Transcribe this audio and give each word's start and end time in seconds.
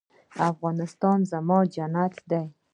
افغانستان 0.49 1.19
زما 1.31 1.59
جنت 1.73 2.15
دی؟ 2.29 2.45